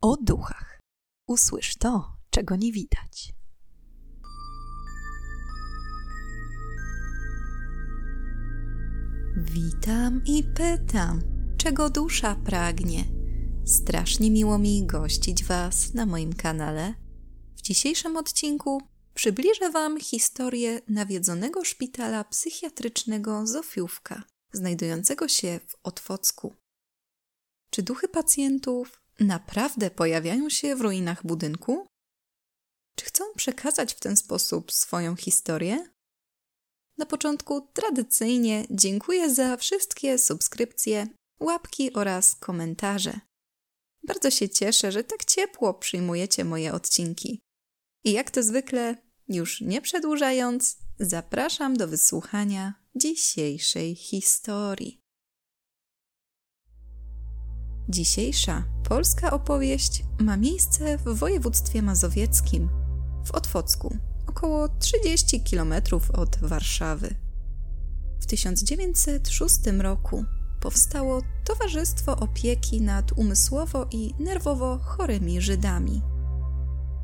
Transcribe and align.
o 0.00 0.16
duchach. 0.16 0.80
Usłysz 1.26 1.76
to, 1.76 2.16
czego 2.30 2.56
nie 2.56 2.72
widać. 2.72 3.34
Witam 9.36 10.22
i 10.26 10.44
pytam, 10.44 11.22
czego 11.56 11.90
dusza 11.90 12.34
pragnie. 12.34 13.04
Strasznie 13.66 14.30
miło 14.30 14.58
mi 14.58 14.86
gościć 14.86 15.44
Was 15.44 15.94
na 15.94 16.06
moim 16.06 16.32
kanale. 16.32 16.94
W 17.56 17.62
dzisiejszym 17.62 18.16
odcinku 18.16 18.82
przybliżę 19.14 19.70
Wam 19.70 20.00
historię 20.00 20.80
nawiedzonego 20.88 21.64
szpitala 21.64 22.24
psychiatrycznego 22.24 23.46
Zofiówka, 23.46 24.22
znajdującego 24.52 25.28
się 25.28 25.60
w 25.66 25.76
Otwocku. 25.82 26.54
Czy 27.70 27.82
duchy 27.82 28.08
pacjentów 28.08 29.07
naprawdę 29.20 29.90
pojawiają 29.90 30.50
się 30.50 30.76
w 30.76 30.80
ruinach 30.80 31.26
budynku? 31.26 31.86
Czy 32.96 33.04
chcą 33.04 33.24
przekazać 33.36 33.94
w 33.94 34.00
ten 34.00 34.16
sposób 34.16 34.72
swoją 34.72 35.16
historię? 35.16 35.88
Na 36.98 37.06
początku 37.06 37.60
tradycyjnie 37.60 38.66
dziękuję 38.70 39.34
za 39.34 39.56
wszystkie 39.56 40.18
subskrypcje, 40.18 41.06
łapki 41.40 41.92
oraz 41.92 42.34
komentarze. 42.34 43.20
Bardzo 44.02 44.30
się 44.30 44.48
cieszę, 44.48 44.92
że 44.92 45.04
tak 45.04 45.24
ciepło 45.24 45.74
przyjmujecie 45.74 46.44
moje 46.44 46.72
odcinki. 46.72 47.40
I 48.04 48.12
jak 48.12 48.30
to 48.30 48.42
zwykle, 48.42 48.96
już 49.28 49.60
nie 49.60 49.80
przedłużając, 49.80 50.76
zapraszam 51.00 51.76
do 51.76 51.88
wysłuchania 51.88 52.74
dzisiejszej 52.94 53.94
historii. 53.94 55.00
Dzisiejsza 57.90 58.64
polska 58.88 59.30
opowieść 59.30 60.04
ma 60.20 60.36
miejsce 60.36 60.98
w 60.98 61.04
województwie 61.04 61.82
mazowieckim, 61.82 62.68
w 63.24 63.30
Otwocku, 63.30 63.96
około 64.26 64.68
30 64.68 65.40
km 65.40 65.74
od 66.12 66.38
Warszawy. 66.42 67.14
W 68.20 68.26
1906 68.26 69.56
roku 69.78 70.24
powstało 70.60 71.22
Towarzystwo 71.44 72.16
Opieki 72.16 72.80
nad 72.80 73.12
Umysłowo 73.12 73.86
i 73.90 74.14
Nerwowo 74.18 74.78
Chorymi 74.78 75.40
Żydami. 75.40 76.02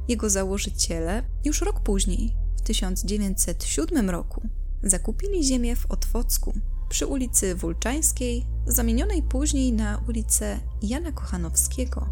Jego 0.08 0.30
założyciele 0.30 1.22
już 1.44 1.60
rok 1.60 1.80
później, 1.80 2.34
w 2.56 2.60
1907 2.60 4.10
roku, 4.10 4.48
zakupili 4.82 5.44
ziemię 5.44 5.76
w 5.76 5.86
Otwocku 5.86 6.54
przy 6.94 7.06
ulicy 7.06 7.54
Wulczańskiej, 7.54 8.46
zamienionej 8.66 9.22
później 9.22 9.72
na 9.72 10.02
ulicę 10.08 10.60
Jana 10.82 11.12
Kochanowskiego, 11.12 12.08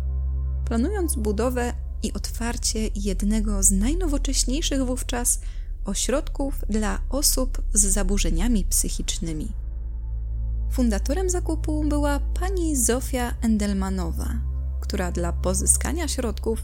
planując 0.64 1.14
budowę 1.14 1.72
i 2.02 2.12
otwarcie 2.12 2.88
jednego 2.94 3.62
z 3.62 3.70
najnowocześniejszych 3.70 4.86
wówczas 4.86 5.40
ośrodków 5.84 6.64
dla 6.68 7.00
osób 7.10 7.62
z 7.72 7.86
zaburzeniami 7.86 8.64
psychicznymi. 8.64 9.52
Fundatorem 10.70 11.30
zakupu 11.30 11.84
była 11.88 12.20
pani 12.20 12.76
Zofia 12.76 13.34
Endelmanowa, 13.42 14.28
która 14.80 15.12
dla 15.12 15.32
pozyskania 15.32 16.08
środków 16.08 16.62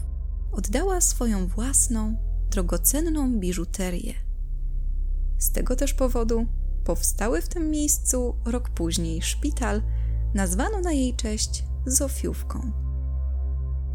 oddała 0.51 1.01
swoją 1.01 1.47
własną, 1.47 2.15
drogocenną 2.51 3.39
biżuterię. 3.39 4.13
Z 5.37 5.51
tego 5.51 5.75
też 5.75 5.93
powodu 5.93 6.45
powstały 6.89 7.41
w 7.41 7.49
tym 7.49 7.69
miejscu 7.69 8.35
rok 8.45 8.69
później 8.69 9.21
szpital, 9.21 9.81
nazwano 10.33 10.81
na 10.81 10.91
jej 10.91 11.15
cześć 11.15 11.63
Zofiówką. 11.85 12.71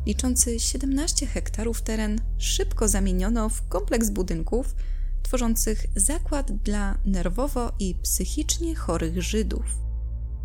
Liczący 0.06 0.61
17 0.61 1.27
hektarów 1.27 1.83
teren 1.83 2.20
szybko 2.39 2.89
zamieniono 2.89 3.48
w 3.48 3.69
kompleks 3.69 4.11
budynków 4.11 4.75
tworzących 5.23 5.86
zakład 5.97 6.53
dla 6.53 6.98
nerwowo 7.05 7.73
i 7.78 7.95
psychicznie 8.03 8.77
chorych 8.77 9.23
Żydów, 9.23 9.64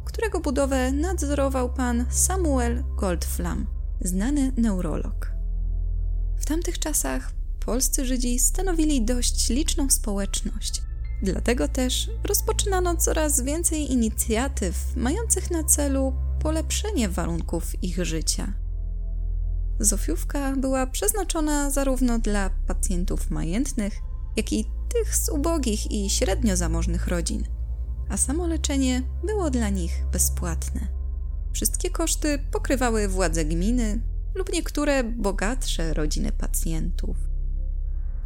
którego 0.05 0.39
budowę 0.39 0.91
nadzorował 0.91 1.73
pan 1.73 2.05
Samuel 2.09 2.83
Goldflam, 2.95 3.67
znany 4.01 4.51
neurolog. 4.57 5.31
W 6.37 6.45
tamtych 6.45 6.79
czasach 6.79 7.31
polscy 7.65 8.05
Żydzi 8.05 8.39
stanowili 8.39 9.05
dość 9.05 9.49
liczną 9.49 9.89
społeczność, 9.89 10.81
Dlatego 11.23 11.67
też 11.67 12.09
rozpoczynano 12.23 12.97
coraz 12.97 13.41
więcej 13.41 13.91
inicjatyw 13.91 14.95
mających 14.95 15.51
na 15.51 15.63
celu 15.63 16.13
polepszenie 16.41 17.09
warunków 17.09 17.83
ich 17.83 18.05
życia. 18.05 18.53
Zofiówka 19.79 20.55
była 20.55 20.87
przeznaczona 20.87 21.69
zarówno 21.69 22.19
dla 22.19 22.49
pacjentów 22.67 23.29
majętnych, 23.29 23.93
jak 24.35 24.53
i 24.53 24.65
tych 24.89 25.15
z 25.15 25.29
ubogich 25.29 25.91
i 25.91 26.09
średnio 26.09 26.57
zamożnych 26.57 27.07
rodzin, 27.07 27.43
a 28.09 28.17
samo 28.17 28.47
leczenie 28.47 29.03
było 29.25 29.49
dla 29.49 29.69
nich 29.69 29.91
bezpłatne. 30.11 30.87
Wszystkie 31.53 31.89
koszty 31.89 32.39
pokrywały 32.51 33.07
władze 33.07 33.45
gminy 33.45 34.01
lub 34.35 34.53
niektóre 34.53 35.03
bogatsze 35.03 35.93
rodziny 35.93 36.31
pacjentów. 36.31 37.28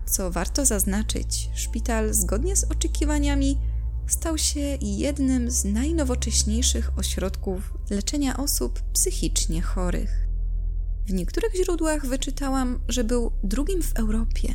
Co 0.06 0.32
warto 0.32 0.66
zaznaczyć, 0.66 1.50
szpital 1.54 2.14
zgodnie 2.14 2.56
z 2.56 2.64
oczekiwaniami 2.64 3.58
stał 4.08 4.38
się 4.38 4.78
jednym 4.82 5.52
z 5.52 5.66
najnowocześniejszych 5.66 6.98
ośrodków 6.98 7.74
leczenia 7.90 8.38
osób 8.38 8.82
psychicznie 8.94 9.62
chorych. 9.62 10.28
W 11.08 11.14
niektórych 11.14 11.56
źródłach 11.56 12.06
wyczytałam, 12.06 12.80
że 12.88 13.04
był 13.04 13.32
drugim 13.44 13.84
w 13.84 13.94
Europie, 13.94 14.54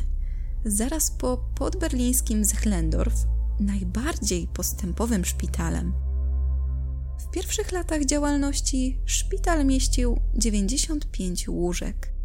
zaraz 0.65 1.11
po 1.11 1.37
podberlińskim 1.37 2.45
Zechlendorf, 2.45 3.13
najbardziej 3.59 4.47
postępowym 4.47 5.25
szpitalem. 5.25 5.93
W 7.19 7.31
pierwszych 7.31 7.71
latach 7.71 8.05
działalności 8.05 8.99
szpital 9.05 9.65
mieścił 9.65 10.19
95 10.35 11.47
łóżek. 11.47 12.18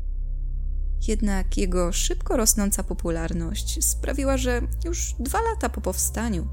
Jednak 1.09 1.57
jego 1.57 1.93
szybko 1.93 2.37
rosnąca 2.37 2.83
popularność 2.83 3.85
sprawiła, 3.85 4.37
że 4.37 4.63
już 4.85 5.15
dwa 5.21 5.43
lata 5.43 5.69
po 5.69 5.81
powstaniu, 5.81 6.49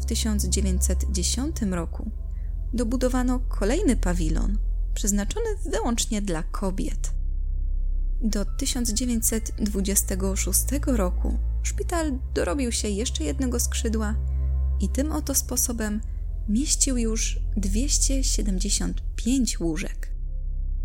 w 0.00 0.04
1910 0.04 1.56
roku, 1.70 2.10
dobudowano 2.72 3.40
kolejny 3.40 3.96
pawilon 3.96 4.58
przeznaczony 4.94 5.46
wyłącznie 5.70 6.22
dla 6.22 6.42
kobiet. 6.42 7.12
Do 8.22 8.44
1926 8.44 10.64
roku 10.86 11.38
szpital 11.62 12.18
dorobił 12.34 12.72
się 12.72 12.88
jeszcze 12.88 13.24
jednego 13.24 13.60
skrzydła 13.60 14.14
i 14.80 14.88
tym 14.88 15.12
oto 15.12 15.34
sposobem 15.34 16.00
mieścił 16.48 16.96
już 16.96 17.38
275 17.56 19.60
łóżek. 19.60 20.15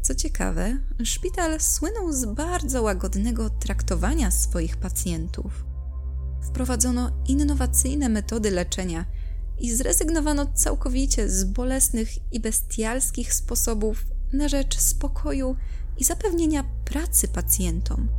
Co 0.01 0.15
ciekawe, 0.15 0.77
szpital 1.03 1.59
słynął 1.59 2.13
z 2.13 2.25
bardzo 2.25 2.81
łagodnego 2.81 3.49
traktowania 3.49 4.31
swoich 4.31 4.77
pacjentów. 4.77 5.65
Wprowadzono 6.41 7.11
innowacyjne 7.27 8.09
metody 8.09 8.51
leczenia 8.51 9.05
i 9.59 9.75
zrezygnowano 9.75 10.45
całkowicie 10.53 11.29
z 11.29 11.43
bolesnych 11.43 12.33
i 12.33 12.39
bestialskich 12.39 13.33
sposobów 13.33 14.05
na 14.33 14.47
rzecz 14.47 14.79
spokoju 14.79 15.55
i 15.97 16.03
zapewnienia 16.03 16.63
pracy 16.85 17.27
pacjentom, 17.27 18.09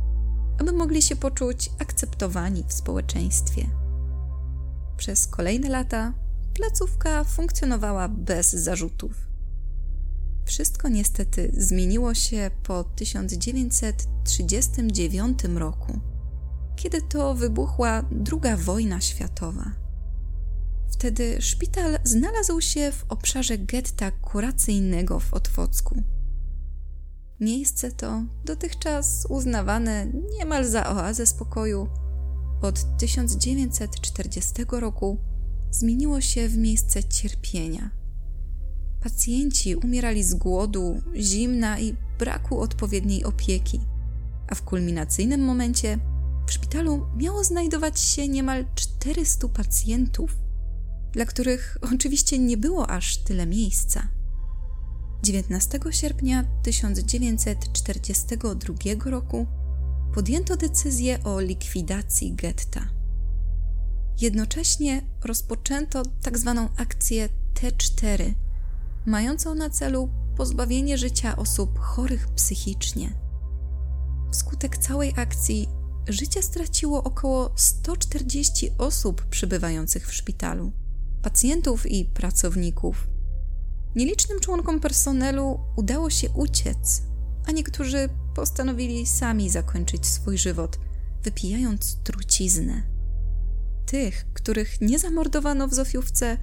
aby 0.59 0.71
mogli 0.71 1.01
się 1.01 1.15
poczuć 1.15 1.71
akceptowani 1.79 2.63
w 2.67 2.73
społeczeństwie. 2.73 3.69
Przez 4.97 5.27
kolejne 5.27 5.69
lata 5.69 6.13
placówka 6.53 7.23
funkcjonowała 7.23 8.07
bez 8.07 8.53
zarzutów. 8.53 9.32
Wszystko 10.45 10.89
niestety 10.89 11.51
zmieniło 11.57 12.13
się 12.13 12.51
po 12.63 12.83
1939 12.83 15.39
roku, 15.55 15.99
kiedy 16.75 17.01
to 17.01 17.33
wybuchła 17.33 18.03
II 18.31 18.55
wojna 18.57 19.01
światowa. 19.01 19.71
Wtedy 20.91 21.41
szpital 21.41 21.99
znalazł 22.03 22.61
się 22.61 22.91
w 22.91 23.05
obszarze 23.09 23.57
getta 23.57 24.11
kuracyjnego 24.11 25.19
w 25.19 25.33
Otwocku. 25.33 26.03
Miejsce 27.39 27.91
to, 27.91 28.23
dotychczas 28.45 29.27
uznawane 29.29 30.07
niemal 30.39 30.65
za 30.65 30.89
oazę 30.89 31.25
spokoju, 31.25 31.87
od 32.61 32.97
1940 32.97 34.53
roku 34.71 35.17
zmieniło 35.71 36.21
się 36.21 36.49
w 36.49 36.57
miejsce 36.57 37.03
cierpienia 37.03 38.02
Pacjenci 39.03 39.75
umierali 39.75 40.23
z 40.23 40.33
głodu, 40.33 41.01
zimna 41.15 41.79
i 41.79 41.95
braku 42.19 42.59
odpowiedniej 42.59 43.23
opieki, 43.23 43.79
a 44.47 44.55
w 44.55 44.61
kulminacyjnym 44.61 45.41
momencie 45.41 45.99
w 46.47 46.51
szpitalu 46.51 47.05
miało 47.17 47.43
znajdować 47.43 47.99
się 47.99 48.27
niemal 48.27 48.65
400 48.75 49.47
pacjentów, 49.47 50.37
dla 51.11 51.25
których 51.25 51.77
oczywiście 51.93 52.39
nie 52.39 52.57
było 52.57 52.89
aż 52.89 53.17
tyle 53.17 53.45
miejsca. 53.45 54.07
19 55.23 55.79
sierpnia 55.91 56.45
1942 56.63 59.11
roku 59.11 59.47
podjęto 60.13 60.57
decyzję 60.57 61.23
o 61.23 61.41
likwidacji 61.41 62.35
getta. 62.35 62.87
Jednocześnie 64.21 65.01
rozpoczęto 65.23 66.03
tzw. 66.21 66.53
Tak 66.55 66.71
akcję 66.87 67.29
T4, 67.53 68.33
mającą 69.05 69.55
na 69.55 69.69
celu 69.69 70.09
pozbawienie 70.37 70.97
życia 70.97 71.35
osób 71.35 71.79
chorych 71.79 72.27
psychicznie. 72.27 73.13
Wskutek 74.31 74.77
całej 74.77 75.13
akcji 75.17 75.67
życie 76.07 76.41
straciło 76.43 77.03
około 77.03 77.51
140 77.55 78.71
osób 78.77 79.25
przybywających 79.25 80.07
w 80.07 80.13
szpitalu, 80.13 80.71
pacjentów 81.21 81.85
i 81.85 82.05
pracowników. 82.05 83.07
Nielicznym 83.95 84.39
członkom 84.39 84.79
personelu 84.79 85.59
udało 85.75 86.09
się 86.09 86.29
uciec, 86.29 87.01
a 87.47 87.51
niektórzy 87.51 88.09
postanowili 88.35 89.05
sami 89.05 89.49
zakończyć 89.49 90.05
swój 90.07 90.37
żywot, 90.37 90.79
wypijając 91.23 91.95
truciznę. 92.03 92.83
Tych, 93.85 94.25
których 94.33 94.81
nie 94.81 94.99
zamordowano 94.99 95.67
w 95.67 95.73
Zofiówce, 95.73 96.37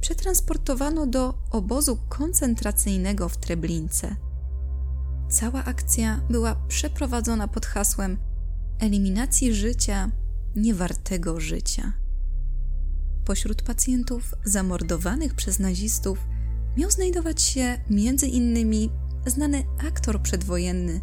przetransportowano 0.00 1.06
do 1.06 1.34
obozu 1.50 1.98
koncentracyjnego 2.08 3.28
w 3.28 3.36
Treblince. 3.36 4.16
Cała 5.28 5.64
akcja 5.64 6.20
była 6.30 6.54
przeprowadzona 6.54 7.48
pod 7.48 7.66
hasłem 7.66 8.18
eliminacji 8.78 9.54
życia 9.54 10.10
niewartego 10.56 11.40
życia. 11.40 11.92
Pośród 13.24 13.62
pacjentów 13.62 14.34
zamordowanych 14.44 15.34
przez 15.34 15.58
nazistów 15.58 16.18
miał 16.76 16.90
znajdować 16.90 17.42
się 17.42 17.78
między 17.90 18.26
innymi 18.26 18.90
znany 19.26 19.64
aktor 19.88 20.22
przedwojenny 20.22 21.00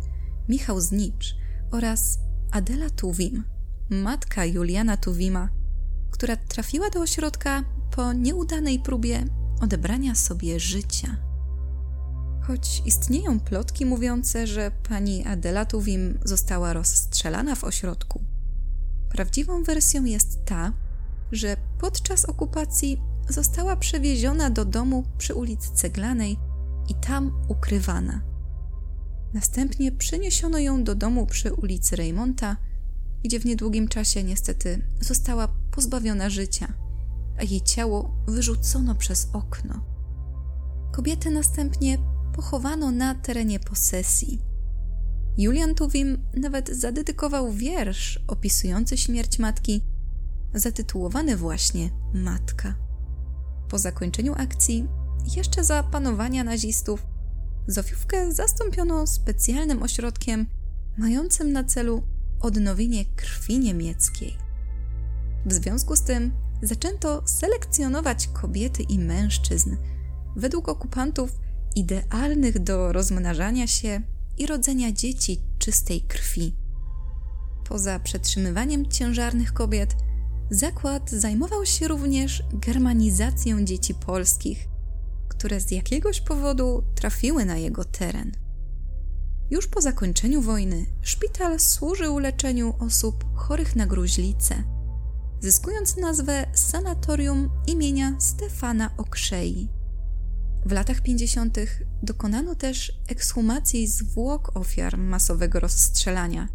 Michał 0.50 0.82
Znicz 0.82 1.36
oraz 1.72 2.20
Adela 2.52 2.90
Tuwim, 2.90 3.44
matka 3.90 4.46
Juliana 4.46 4.98
Tuwima, 4.98 5.50
która 6.14 6.36
trafiła 6.36 6.90
do 6.90 7.00
ośrodka 7.00 7.64
po 7.92 8.14
nieudanej 8.14 8.80
próbie 8.80 9.26
odebrania 9.62 10.16
sobie 10.16 10.60
życia. 10.60 11.18
Choć 12.42 12.82
istnieją 12.86 13.40
plotki 13.40 13.86
mówiące, 13.86 14.48
że 14.48 14.72
pani 14.90 15.26
Adela 15.26 15.66
Tuwim 15.66 16.20
została 16.26 16.74
rozstrzelana 16.74 17.56
w 17.56 17.64
ośrodku, 17.64 18.22
prawdziwą 19.10 19.64
wersją 19.64 20.06
jest 20.06 20.46
ta, 20.46 20.74
że 21.32 21.58
podczas 21.80 22.26
okupacji 22.26 23.02
została 23.30 23.76
przewieziona 23.76 24.50
do 24.50 24.66
domu 24.66 25.04
przy 25.18 25.36
ulicy 25.36 25.74
Ceglanej 25.74 26.38
i 26.90 26.96
tam 26.96 27.32
ukrywana. 27.48 28.22
Następnie 29.34 29.92
przeniesiono 29.92 30.60
ją 30.60 30.84
do 30.84 30.96
domu 30.96 31.26
przy 31.26 31.54
ulicy 31.54 31.96
Reymonta, 31.96 32.58
gdzie 33.24 33.40
w 33.40 33.46
niedługim 33.46 33.88
czasie 33.88 34.24
niestety 34.24 34.88
została 35.02 35.63
pozbawiona 35.76 36.30
życia, 36.30 36.74
a 37.40 37.44
jej 37.44 37.62
ciało 37.62 38.24
wyrzucono 38.28 38.96
przez 38.96 39.30
okno. 39.34 39.86
Kobietę 40.92 41.30
następnie 41.30 41.98
pochowano 42.36 42.92
na 42.92 43.16
terenie 43.16 43.60
posesji. 43.60 44.42
Julian 45.38 45.76
Tuwim 45.76 46.26
nawet 46.38 46.70
zadedykował 46.70 47.52
wiersz 47.52 48.20
opisujący 48.28 48.98
śmierć 48.98 49.40
matki, 49.40 49.82
zatytułowany 50.54 51.38
właśnie 51.38 51.90
Matka. 52.14 52.76
Po 53.70 53.78
zakończeniu 53.80 54.34
akcji, 54.38 54.88
jeszcze 55.36 55.64
za 55.64 55.84
panowania 55.84 56.44
nazistów, 56.44 57.06
Zofiówkę 57.68 58.32
zastąpiono 58.32 59.08
specjalnym 59.08 59.84
ośrodkiem 59.84 60.46
mającym 60.98 61.52
na 61.52 61.64
celu 61.64 62.04
odnowienie 62.40 63.06
krwi 63.06 63.60
niemieckiej. 63.60 64.43
W 65.46 65.54
związku 65.54 65.96
z 65.96 66.02
tym 66.02 66.32
zaczęto 66.62 67.24
selekcjonować 67.26 68.28
kobiety 68.28 68.84
i 68.84 69.00
mężczyzn 69.00 69.76
według 70.36 70.70
okupantów 70.70 71.40
idealnych 71.76 72.60
do 72.60 72.94
rozmnażania 72.94 73.68
się 73.68 74.02
i 74.38 74.48
rodzenia 74.48 74.92
dzieci 74.92 75.42
czystej 75.60 76.02
krwi. 76.02 76.56
Poza 77.70 78.00
przetrzymywaniem 78.00 78.86
ciężarnych 78.86 79.54
kobiet, 79.54 79.96
zakład 80.50 81.12
zajmował 81.12 81.66
się 81.66 81.88
również 81.88 82.44
germanizacją 82.54 83.66
dzieci 83.66 83.94
polskich, 83.94 84.68
które 85.28 85.60
z 85.60 85.72
jakiegoś 85.72 86.22
powodu 86.22 86.84
trafiły 86.96 87.46
na 87.46 87.58
jego 87.58 87.86
teren. 87.86 88.32
Już 89.52 89.68
po 89.68 89.82
zakończeniu 89.82 90.42
wojny 90.42 90.86
szpital 91.02 91.60
służył 91.60 92.20
leczeniu 92.20 92.74
osób 92.80 93.26
chorych 93.36 93.76
na 93.76 93.86
gruźlicę, 93.88 94.64
zyskując 95.44 95.98
nazwę 95.98 96.46
Sanatorium 96.54 97.50
imienia 97.68 98.16
Stefana 98.20 98.90
Okrzei. 98.98 99.70
W 100.66 100.72
latach 100.72 101.02
50. 101.02 101.58
dokonano 102.04 102.56
też 102.56 103.02
ekshumacji 103.10 103.88
zwłok 103.88 104.58
ofiar 104.58 104.98
masowego 104.98 105.60
rozstrzelania 105.60 106.48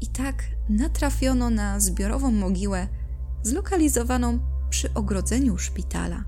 i 0.00 0.06
tak 0.06 0.44
natrafiono 0.68 1.50
na 1.50 1.80
zbiorową 1.80 2.30
mogiłę 2.30 2.88
zlokalizowaną 3.42 4.38
przy 4.70 4.94
ogrodzeniu 4.94 5.58
szpitala. 5.58 6.24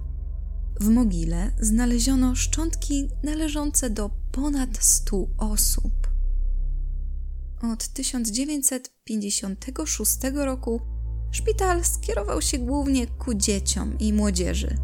W 0.80 0.88
mogile 0.88 1.52
znaleziono 1.60 2.34
szczątki 2.34 3.08
należące 3.22 3.90
do 3.90 4.10
ponad 4.32 4.78
100 4.80 5.26
osób. 5.38 6.10
Od 7.62 7.88
1956 7.88 10.18
roku 10.34 10.99
szpital 11.30 11.84
skierował 11.84 12.42
się 12.42 12.58
głównie 12.58 13.06
ku 13.06 13.34
dzieciom 13.34 13.98
i 13.98 14.12
młodzieży, 14.12 14.78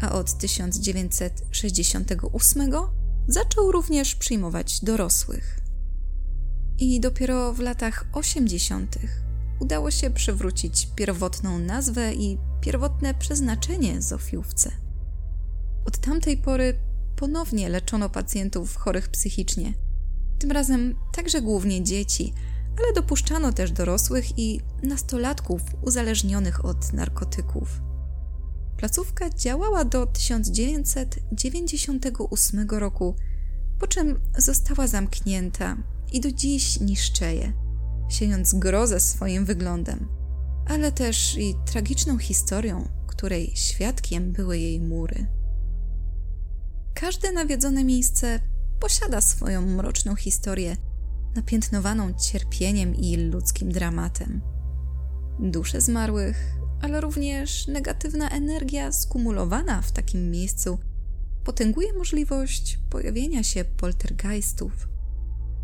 a 0.00 0.12
od 0.12 0.38
1968 0.38 2.72
zaczął 3.28 3.72
również 3.72 4.14
przyjmować 4.14 4.80
dorosłych. 4.80 5.60
I 6.78 7.00
dopiero 7.00 7.52
w 7.52 7.58
latach 7.58 8.06
80. 8.12 8.98
udało 9.60 9.90
się 9.90 10.10
przywrócić 10.10 10.88
pierwotną 10.96 11.58
nazwę 11.58 12.14
i 12.14 12.38
pierwotne 12.60 13.14
przeznaczenie 13.14 14.02
Zofiówce. 14.02 14.72
Od 15.84 15.98
tamtej 15.98 16.36
pory 16.36 16.78
ponownie 17.16 17.68
leczono 17.68 18.10
pacjentów 18.10 18.76
chorych 18.76 19.08
psychicznie. 19.08 19.72
Tym 20.38 20.52
razem 20.52 20.94
także 21.12 21.42
głównie 21.42 21.84
dzieci, 21.84 22.34
ale 22.78 22.92
dopuszczano 22.94 23.52
też 23.52 23.72
dorosłych 23.72 24.38
i 24.38 24.60
nastolatków 24.82 25.62
uzależnionych 25.82 26.64
od 26.64 26.92
narkotyków. 26.92 27.80
Placówka 28.76 29.30
działała 29.30 29.84
do 29.84 30.06
1998 30.06 32.68
roku, 32.70 33.16
po 33.78 33.86
czym 33.86 34.20
została 34.38 34.86
zamknięta 34.86 35.76
i 36.12 36.20
do 36.20 36.32
dziś 36.32 36.80
niszczeje, 36.80 37.52
siejąc 38.08 38.54
grozę 38.54 39.00
swoim 39.00 39.44
wyglądem, 39.44 40.08
ale 40.66 40.92
też 40.92 41.38
i 41.38 41.54
tragiczną 41.66 42.18
historią, 42.18 42.88
której 43.06 43.52
świadkiem 43.54 44.32
były 44.32 44.58
jej 44.58 44.80
mury. 44.80 45.26
Każde 46.94 47.32
nawiedzone 47.32 47.84
miejsce 47.84 48.40
posiada 48.80 49.20
swoją 49.20 49.62
mroczną 49.62 50.16
historię, 50.16 50.76
napiętnowaną 51.36 52.14
cierpieniem 52.14 52.94
i 52.94 53.16
ludzkim 53.16 53.72
dramatem. 53.72 54.40
Dusze 55.40 55.80
zmarłych, 55.80 56.56
ale 56.82 57.00
również 57.00 57.66
negatywna 57.66 58.30
energia 58.30 58.92
skumulowana 58.92 59.82
w 59.82 59.92
takim 59.92 60.30
miejscu 60.30 60.78
potęguje 61.44 61.92
możliwość 61.92 62.78
pojawienia 62.90 63.42
się 63.42 63.64
poltergeistów. 63.64 64.88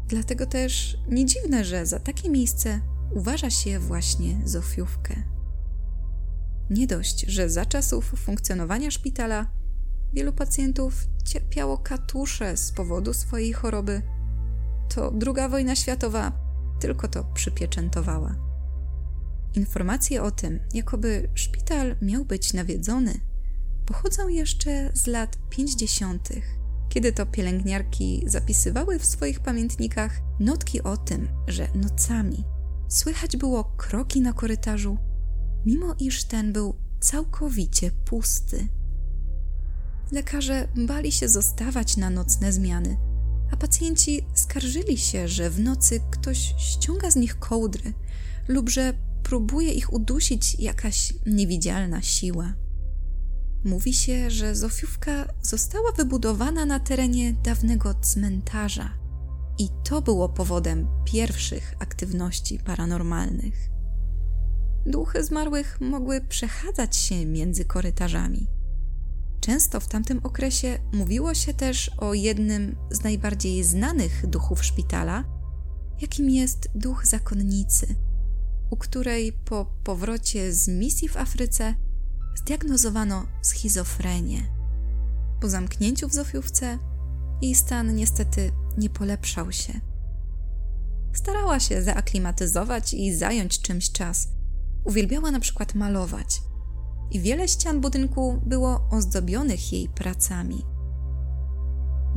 Dlatego 0.09 0.47
też 0.47 0.99
nie 1.09 1.27
dziwne, 1.27 1.65
że 1.65 1.87
za 1.87 2.01
takie 2.01 2.31
miejsce 2.31 2.81
uważa 3.15 3.51
się 3.51 3.79
właśnie 3.79 4.41
Zofiówkę. 4.45 5.23
Nie 6.71 6.87
dość, 6.87 7.21
że 7.21 7.51
za 7.51 7.67
czasów 7.67 8.15
funkcjonowania 8.17 8.91
szpitala 8.91 9.47
wielu 10.13 10.33
pacjentów 10.33 11.07
cierpiało 11.25 11.79
katusze 11.79 12.57
z 12.57 12.73
powodu 12.73 13.15
swojej 13.15 13.53
choroby, 13.53 14.03
to 14.95 15.13
II 15.27 15.51
wojna 15.51 15.77
światowa 15.77 16.33
tylko 16.81 17.09
to 17.09 17.25
przypieczętowała. 17.25 18.35
Informacje 19.55 20.23
o 20.23 20.31
tym, 20.31 20.61
jakoby 20.75 21.31
szpital 21.35 21.97
miał 22.03 22.25
być 22.25 22.53
nawiedzony, 22.53 23.21
pochodzą 23.87 24.29
jeszcze 24.29 24.91
z 24.95 25.07
lat 25.07 25.39
50., 25.51 26.29
kiedy 26.89 27.13
to 27.13 27.27
pielęgniarki 27.27 28.23
zapisywały 28.27 28.99
w 28.99 29.07
swoich 29.07 29.41
pamiętnikach 29.41 30.21
notki 30.41 30.83
o 30.83 30.97
tym, 30.97 31.29
że 31.49 31.69
nocami 31.75 32.45
słychać 32.89 33.37
było 33.37 33.65
kroki 33.65 34.21
na 34.21 34.33
korytarzu, 34.33 34.99
mimo 35.67 35.95
iż 35.99 36.25
ten 36.25 36.53
był 36.53 36.75
całkowicie 37.01 37.91
pusty. 37.91 38.69
lekarze 40.13 40.69
bali 40.77 41.13
się 41.13 41.29
zostawać 41.29 41.97
na 41.97 42.11
nocne 42.11 42.53
zmiany, 42.53 43.12
a 43.53 43.57
pacjenci 43.57 44.25
skarżyli 44.35 44.99
się, 44.99 45.29
że 45.29 45.51
w 45.51 45.61
nocy 45.61 46.01
ktoś 46.11 46.55
ściąga 46.59 47.11
z 47.11 47.17
nich 47.17 47.39
kołdry 47.39 47.93
lub 48.49 48.69
że 48.71 48.95
próbuje 49.23 49.73
ich 49.73 49.93
udusić 49.93 50.55
jakaś 50.61 51.15
niewidzialna 51.27 52.03
siła. 52.03 52.55
Mówi 53.65 53.95
się, 53.95 54.31
że 54.31 54.55
Zofiówka 54.55 55.29
została 55.43 55.93
wybudowana 55.93 56.67
na 56.67 56.81
terenie 56.81 57.33
dawnego 57.33 57.95
cmentarza 57.95 58.91
i 59.59 59.69
to 59.85 60.03
było 60.03 60.29
powodem 60.29 60.89
pierwszych 61.05 61.75
aktywności 61.79 62.59
paranormalnych. 62.59 63.71
Duchy 64.87 65.25
zmarłych 65.25 65.81
mogły 65.81 66.21
przechadzać 66.21 66.97
się 66.97 67.27
między 67.27 67.65
korytarzami. 67.65 68.47
Często 69.43 69.81
w 69.81 69.89
tamtym 69.89 70.21
okresie 70.23 70.79
mówiło 70.93 71.35
się 71.35 71.55
też 71.55 71.91
o 71.99 72.15
jednym 72.15 72.77
z 72.91 73.03
najbardziej 73.03 73.65
znanych 73.65 74.27
duchów 74.27 74.65
szpitala, 74.65 75.25
jakim 76.01 76.31
jest 76.31 76.69
duch 76.75 77.07
zakonnicy, 77.07 77.95
u 78.71 78.77
której 78.77 79.33
po 79.33 79.67
powrocie 79.85 80.53
z 80.53 80.69
misji 80.69 81.09
w 81.09 81.17
Afryce 81.17 81.75
zdiagnozowano 82.35 83.27
schizofrenię. 83.43 84.43
Po 85.41 85.49
zamknięciu 85.49 86.09
w 86.09 86.15
Zofiówce 86.15 86.79
jej 87.43 87.55
stan 87.55 87.95
niestety 87.95 88.53
nie 88.79 88.91
polepszał 88.91 89.53
się. 89.53 89.81
Starała 91.13 91.61
się 91.61 91.83
zaaklimatyzować 91.83 92.95
i 92.95 93.15
zająć 93.15 93.61
czymś 93.61 93.93
czas. 93.93 94.29
Uwielbiała 94.85 95.31
na 95.31 95.41
przykład 95.41 95.75
malować 95.75 96.43
i 97.15 97.21
wiele 97.21 97.49
ścian 97.49 97.81
budynku 97.81 98.41
było 98.47 98.89
ozdobionych 98.91 99.73
jej 99.73 99.89
pracami. 99.89 100.65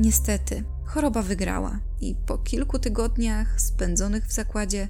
Niestety, 0.00 0.64
choroba 0.84 1.22
wygrała 1.22 1.80
i 2.00 2.14
po 2.26 2.38
kilku 2.38 2.78
tygodniach 2.78 3.60
spędzonych 3.60 4.26
w 4.26 4.32
zakładzie 4.32 4.88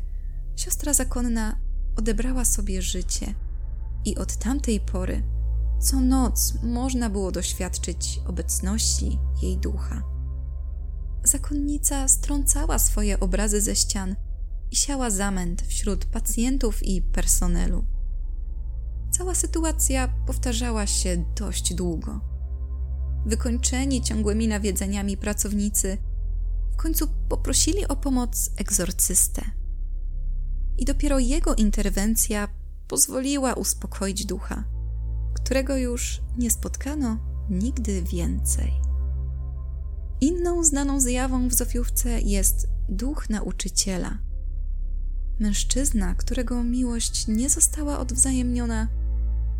siostra 0.57 0.95
zakonna 0.95 1.57
odebrała 1.97 2.45
sobie 2.45 2.83
życie– 2.83 3.35
i 4.07 4.17
od 4.17 4.37
tamtej 4.37 4.81
pory 4.81 5.23
co 5.81 6.01
noc 6.01 6.55
można 6.63 7.11
było 7.11 7.33
doświadczyć 7.33 8.21
obecności 8.27 9.19
jej 9.43 9.59
ducha. 9.59 10.03
Zakonnica 11.25 12.09
strącała 12.09 12.79
swoje 12.79 13.21
obrazy 13.21 13.61
ze 13.61 13.77
ścian 13.77 14.17
i 14.71 14.77
siała 14.77 15.11
zamęt 15.11 15.63
wśród 15.63 16.05
pacjentów 16.05 16.83
i 16.83 17.03
personelu. 17.03 17.85
Cała 19.19 19.35
sytuacja 19.35 20.09
powtarzała 20.27 20.87
się 20.87 21.25
dość 21.37 21.75
długo. 21.75 22.21
Wykończeni 23.27 24.03
ciągłymi 24.03 24.49
nawiedzeniami 24.49 25.17
pracownicy 25.17 25.99
w 26.73 26.77
końcu 26.77 27.09
poprosili 27.29 27.89
o 27.89 27.97
pomoc 27.97 28.51
egzorcystę. 28.57 29.43
I 30.79 30.85
dopiero 30.85 31.19
jego 31.19 31.55
interwencja 31.55 32.49
pozwoliła 32.89 33.55
uspokoić 33.55 34.27
ducha, 34.27 34.65
którego 35.35 35.77
już 35.77 36.23
nie 36.39 36.51
spotkano 36.51 37.19
nigdy 37.51 38.03
więcej. 38.03 38.73
Inną 40.21 40.65
znaną 40.65 41.01
zjawą 41.01 41.49
w 41.49 41.55
Zofiówce 41.55 42.21
jest 42.21 42.69
duch 42.89 43.31
nauczyciela. 43.31 44.19
Mężczyzna, 45.39 46.15
którego 46.15 46.65
miłość 46.65 47.29
nie 47.29 47.51
została 47.51 47.99
odwzajemniona, 47.99 48.89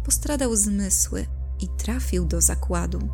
postradał 0.07 0.57
zmysły 0.57 1.27
i 1.61 1.69
trafił 1.69 2.27
do 2.27 2.41
zakładu. 2.41 3.09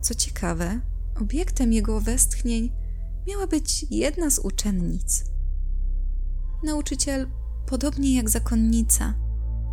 Co 0.00 0.14
ciekawe, 0.14 0.80
obiektem 1.20 1.72
jego 1.72 2.00
westchnień 2.00 2.72
miała 3.28 3.46
być 3.46 3.86
jedna 3.90 4.30
z 4.30 4.38
uczennic. 4.38 5.24
Nauczyciel 6.64 7.30
podobnie 7.66 8.16
jak 8.16 8.30
zakonnica, 8.30 9.14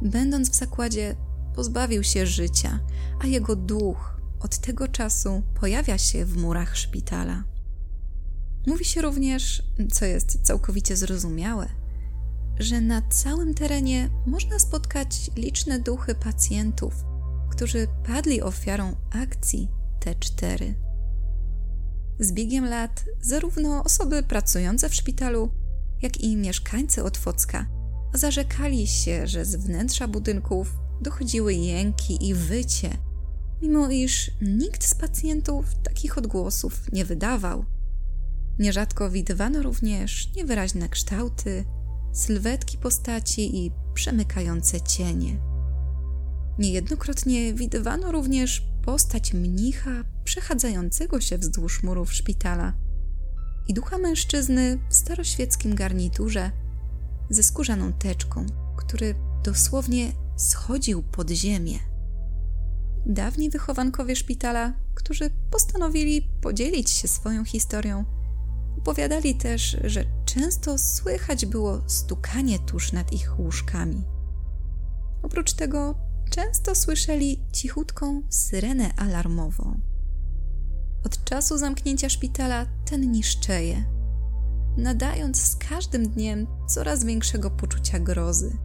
będąc 0.01 0.49
w 0.49 0.55
zakładzie, 0.55 1.15
pozbawił 1.55 2.03
się 2.03 2.25
życia, 2.25 2.79
a 3.19 3.27
jego 3.27 3.55
duch 3.55 4.21
od 4.39 4.57
tego 4.57 4.87
czasu 4.87 5.43
pojawia 5.59 5.97
się 5.97 6.25
w 6.25 6.37
murach 6.37 6.77
szpitala. 6.77 7.43
Mówi 8.67 8.85
się 8.85 9.01
również, 9.01 9.63
co 9.91 10.05
jest 10.05 10.41
całkowicie 10.41 10.97
zrozumiałe, 10.97 11.69
że 12.59 12.81
na 12.81 13.01
całym 13.01 13.53
terenie 13.53 14.09
można 14.25 14.59
spotkać 14.59 15.31
liczne 15.35 15.79
duchy 15.79 16.15
pacjentów, 16.15 16.93
którzy 17.51 17.87
padli 18.07 18.41
ofiarą 18.41 18.95
akcji 19.11 19.69
T4. 19.99 20.73
Z 22.19 22.31
biegiem 22.31 22.65
lat 22.65 23.05
zarówno 23.21 23.83
osoby 23.83 24.23
pracujące 24.23 24.89
w 24.89 24.95
szpitalu, 24.95 25.51
jak 26.01 26.17
i 26.17 26.35
mieszkańcy 26.37 27.03
Otwocka 27.03 27.65
zarzekali 28.13 28.87
się, 28.87 29.27
że 29.27 29.45
z 29.45 29.55
wnętrza 29.55 30.07
budynków 30.07 30.73
dochodziły 31.01 31.53
jęki 31.53 32.27
i 32.29 32.33
wycie, 32.33 32.89
mimo 33.61 33.89
iż 33.89 34.31
nikt 34.41 34.83
z 34.83 34.95
pacjentów 34.95 35.65
takich 35.83 36.17
odgłosów 36.17 36.91
nie 36.91 37.05
wydawał. 37.05 37.65
Nierzadko 38.59 39.09
widywano 39.09 39.63
również 39.63 40.33
niewyraźne 40.35 40.89
kształty, 40.89 41.65
sylwetki 42.13 42.77
postaci 42.77 43.65
i 43.65 43.71
przemykające 43.93 44.81
cienie. 44.81 45.37
Niejednokrotnie 46.59 47.53
widywano 47.53 48.11
również 48.11 48.63
postać 48.85 49.33
mnicha 49.33 50.03
przechadzającego 50.23 51.21
się 51.21 51.37
wzdłuż 51.37 51.83
murów 51.83 52.13
szpitala 52.13 52.73
i 53.67 53.73
ducha 53.73 53.97
mężczyzny 53.97 54.79
w 54.89 54.95
staroświeckim 54.95 55.75
garniturze 55.75 56.51
ze 57.29 57.43
skórzaną 57.43 57.93
teczką, 57.93 58.45
który 58.77 59.15
dosłownie 59.43 60.11
schodził 60.35 61.03
pod 61.03 61.29
ziemię. 61.29 61.79
Dawni 63.05 63.49
wychowankowie 63.49 64.15
szpitala, 64.15 64.73
którzy 64.95 65.29
postanowili 65.51 66.29
podzielić 66.41 66.89
się 66.89 67.07
swoją 67.07 67.45
historią, 67.45 68.05
opowiadali 68.77 69.35
też, 69.35 69.77
że 69.83 70.05
często 70.33 70.77
słychać 70.77 71.45
było 71.45 71.81
stukanie 71.87 72.59
tuż 72.59 72.91
nad 72.91 73.13
ich 73.13 73.39
łóżkami. 73.39 74.03
Oprócz 75.23 75.53
tego 75.53 75.95
często 76.29 76.75
słyszeli 76.75 77.43
cichutką 77.51 78.21
syrenę 78.29 78.93
alarmową. 78.97 79.79
Od 81.05 81.23
czasu 81.23 81.57
zamknięcia 81.57 82.09
szpitala 82.09 82.65
ten 82.85 83.11
niszczeje, 83.11 83.83
nadając 84.77 85.41
z 85.41 85.55
każdym 85.55 86.09
dniem 86.09 86.47
coraz 86.67 87.03
większego 87.03 87.51
poczucia 87.51 87.99
grozy. 87.99 88.57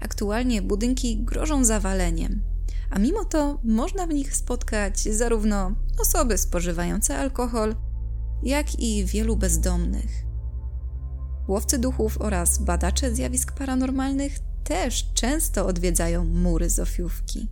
Aktualnie 0.00 0.62
budynki 0.62 1.24
grożą 1.24 1.64
zawaleniem, 1.64 2.42
a 2.90 2.98
mimo 2.98 3.24
to 3.24 3.60
można 3.64 4.06
w 4.06 4.14
nich 4.14 4.36
spotkać 4.36 5.00
zarówno 5.00 5.72
osoby 5.98 6.38
spożywające 6.38 7.18
alkohol, 7.18 7.76
jak 8.42 8.78
i 8.78 9.04
wielu 9.04 9.36
bezdomnych. 9.36 10.29
Łowcy 11.50 11.78
duchów 11.78 12.20
oraz 12.20 12.58
badacze 12.58 13.14
zjawisk 13.14 13.52
paranormalnych 13.52 14.38
też 14.64 15.12
często 15.14 15.66
odwiedzają 15.66 16.24
mury 16.24 16.70
Zofiówki. 16.70 17.48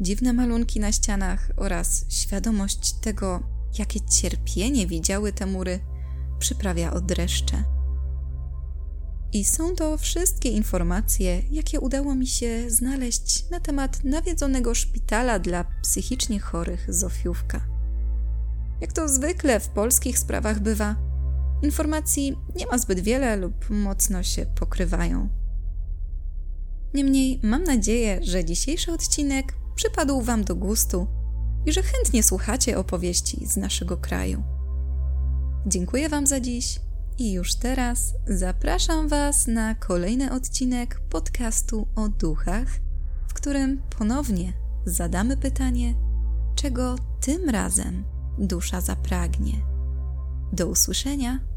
Dziwne 0.00 0.32
malunki 0.32 0.80
na 0.80 0.92
ścianach 0.92 1.50
oraz 1.56 2.04
świadomość 2.08 2.92
tego, 2.92 3.42
jakie 3.78 4.00
cierpienie 4.00 4.86
widziały 4.86 5.32
te 5.32 5.46
mury, 5.46 5.80
przyprawia 6.38 6.92
od 6.92 7.06
dreszcze. 7.06 7.64
I 9.32 9.44
są 9.44 9.74
to 9.74 9.98
wszystkie 9.98 10.48
informacje, 10.48 11.42
jakie 11.50 11.80
udało 11.80 12.14
mi 12.14 12.26
się 12.26 12.70
znaleźć 12.70 13.50
na 13.50 13.60
temat 13.60 14.04
nawiedzonego 14.04 14.74
szpitala 14.74 15.38
dla 15.38 15.64
psychicznie 15.82 16.40
chorych 16.40 16.94
Zofiówka. 16.94 17.60
Jak 18.80 18.92
to 18.92 19.08
zwykle 19.08 19.60
w 19.60 19.68
polskich 19.68 20.18
sprawach 20.18 20.60
bywa, 20.60 21.09
informacji 21.62 22.36
nie 22.56 22.66
ma 22.66 22.78
zbyt 22.78 23.00
wiele 23.00 23.36
lub 23.36 23.70
mocno 23.70 24.22
się 24.22 24.46
pokrywają. 24.46 25.28
Niemniej 26.94 27.40
mam 27.42 27.64
nadzieję, 27.64 28.20
że 28.22 28.44
dzisiejszy 28.44 28.92
odcinek 28.92 29.54
przypadł 29.74 30.20
Wam 30.20 30.44
do 30.44 30.56
gustu 30.56 31.06
i 31.66 31.72
że 31.72 31.82
chętnie 31.82 32.22
słuchacie 32.22 32.78
opowieści 32.78 33.46
z 33.46 33.56
naszego 33.56 33.96
kraju. 33.96 34.42
Dziękuję 35.66 36.08
Wam 36.08 36.26
za 36.26 36.40
dziś 36.40 36.80
i 37.18 37.32
już 37.32 37.54
teraz 37.54 38.14
zapraszam 38.26 39.08
Was 39.08 39.46
na 39.46 39.74
kolejny 39.74 40.32
odcinek 40.32 41.00
podcastu 41.00 41.88
o 41.96 42.08
duchach, 42.08 42.68
w 43.28 43.34
którym 43.34 43.82
ponownie 43.98 44.52
zadamy 44.86 45.36
pytanie, 45.36 45.94
czego 46.54 46.96
tym 47.20 47.50
razem 47.50 48.04
dusza 48.38 48.80
zapragnie. 48.80 49.52
Do 50.52 50.66
usłyszenia. 50.66 51.49